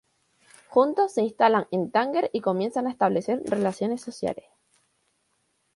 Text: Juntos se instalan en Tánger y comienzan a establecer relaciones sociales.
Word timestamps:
Juntos 0.67 1.13
se 1.13 1.21
instalan 1.21 1.67
en 1.69 1.91
Tánger 1.91 2.31
y 2.33 2.41
comienzan 2.41 2.87
a 2.87 2.89
establecer 2.89 3.43
relaciones 3.45 4.01
sociales. 4.01 4.45